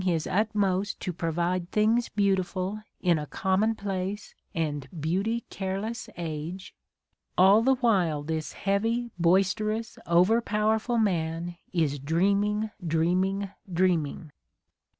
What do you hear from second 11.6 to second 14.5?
is dreaming, dreaming, dreaming.